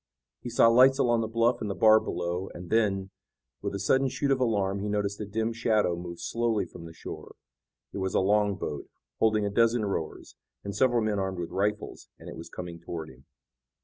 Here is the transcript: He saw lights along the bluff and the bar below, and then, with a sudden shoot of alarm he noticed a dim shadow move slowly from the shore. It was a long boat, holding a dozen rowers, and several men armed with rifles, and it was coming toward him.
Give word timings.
He 0.41 0.49
saw 0.49 0.67
lights 0.67 0.97
along 0.97 1.21
the 1.21 1.27
bluff 1.27 1.61
and 1.61 1.69
the 1.69 1.75
bar 1.75 1.99
below, 1.99 2.49
and 2.55 2.71
then, 2.71 3.11
with 3.61 3.75
a 3.75 3.79
sudden 3.79 4.07
shoot 4.09 4.31
of 4.31 4.39
alarm 4.39 4.79
he 4.79 4.89
noticed 4.89 5.21
a 5.21 5.27
dim 5.27 5.53
shadow 5.53 5.95
move 5.95 6.19
slowly 6.19 6.65
from 6.65 6.85
the 6.85 6.91
shore. 6.93 7.35
It 7.93 7.99
was 7.99 8.15
a 8.15 8.19
long 8.19 8.55
boat, 8.55 8.89
holding 9.19 9.45
a 9.45 9.51
dozen 9.51 9.85
rowers, 9.85 10.35
and 10.63 10.75
several 10.75 11.03
men 11.03 11.19
armed 11.19 11.37
with 11.37 11.51
rifles, 11.51 12.09
and 12.17 12.29
it 12.29 12.35
was 12.35 12.49
coming 12.49 12.79
toward 12.79 13.09
him. 13.11 13.25